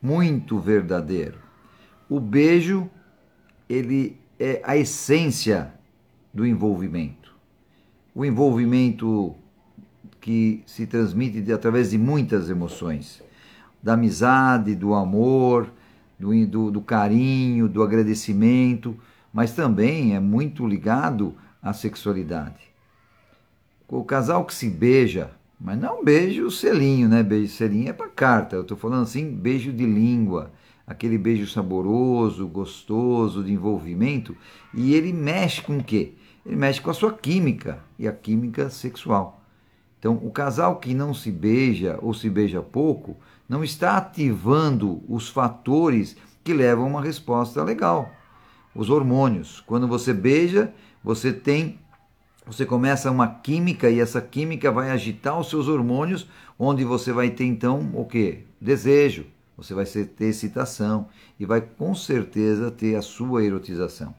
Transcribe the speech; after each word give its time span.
muito 0.00 0.58
verdadeiro. 0.58 1.38
O 2.08 2.20
beijo, 2.20 2.88
ele 3.68 4.18
é 4.38 4.60
a 4.64 4.76
essência 4.76 5.72
do 6.32 6.46
envolvimento. 6.46 7.34
O 8.14 8.24
envolvimento 8.24 9.34
que 10.20 10.62
se 10.66 10.86
transmite 10.86 11.40
de, 11.40 11.52
através 11.52 11.90
de 11.90 11.98
muitas 11.98 12.50
emoções, 12.50 13.22
da 13.82 13.94
amizade, 13.94 14.74
do 14.74 14.94
amor, 14.94 15.72
do, 16.18 16.46
do, 16.46 16.70
do 16.70 16.80
carinho, 16.80 17.68
do 17.68 17.82
agradecimento, 17.82 18.96
mas 19.32 19.52
também 19.52 20.14
é 20.14 20.20
muito 20.20 20.66
ligado 20.66 21.34
à 21.62 21.72
sexualidade. 21.72 22.66
O 23.88 24.02
casal 24.02 24.44
que 24.44 24.54
se 24.54 24.68
beija, 24.68 25.30
mas 25.58 25.78
não 25.78 26.04
beijo 26.04 26.50
selinho, 26.50 27.08
né? 27.08 27.22
Beijo 27.22 27.52
selinho 27.52 27.88
é 27.88 27.92
para 27.92 28.08
carta. 28.08 28.56
Eu 28.56 28.62
estou 28.62 28.76
falando 28.76 29.02
assim, 29.02 29.30
beijo 29.30 29.72
de 29.72 29.86
língua, 29.86 30.52
aquele 30.86 31.16
beijo 31.16 31.46
saboroso, 31.46 32.46
gostoso, 32.46 33.42
de 33.42 33.52
envolvimento. 33.52 34.36
E 34.74 34.94
ele 34.94 35.12
mexe 35.12 35.62
com 35.62 35.78
o 35.78 35.84
quê? 35.84 36.14
Ele 36.44 36.56
mexe 36.56 36.80
com 36.80 36.90
a 36.90 36.94
sua 36.94 37.12
química 37.12 37.80
e 37.98 38.06
a 38.06 38.12
química 38.12 38.70
sexual. 38.70 39.42
Então, 39.98 40.14
o 40.22 40.30
casal 40.30 40.76
que 40.76 40.94
não 40.94 41.14
se 41.14 41.32
beija 41.32 41.98
ou 42.02 42.12
se 42.12 42.28
beija 42.28 42.60
pouco 42.60 43.16
não 43.48 43.64
está 43.64 43.96
ativando 43.96 45.02
os 45.08 45.28
fatores 45.28 46.16
que 46.44 46.52
levam 46.52 46.84
a 46.84 46.88
uma 46.88 47.02
resposta 47.02 47.64
legal. 47.64 48.10
Os 48.74 48.90
hormônios. 48.90 49.60
Quando 49.66 49.88
você 49.88 50.12
beija, 50.12 50.72
você 51.02 51.32
tem 51.32 51.80
você 52.46 52.64
começa 52.64 53.10
uma 53.10 53.26
química 53.26 53.90
e 53.90 53.98
essa 53.98 54.20
química 54.20 54.70
vai 54.70 54.90
agitar 54.90 55.38
os 55.38 55.50
seus 55.50 55.66
hormônios, 55.66 56.28
onde 56.56 56.84
você 56.84 57.12
vai 57.12 57.28
ter 57.30 57.44
então 57.44 57.90
o 57.92 58.04
que? 58.04 58.44
Desejo, 58.60 59.26
você 59.56 59.74
vai 59.74 59.84
ter 59.84 60.26
excitação 60.26 61.08
e 61.40 61.44
vai 61.44 61.60
com 61.60 61.92
certeza 61.92 62.70
ter 62.70 62.94
a 62.94 63.02
sua 63.02 63.44
erotização. 63.44 64.14